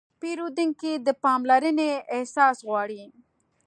[0.21, 3.03] پیرودونکی د پاملرنې احساس غواړي.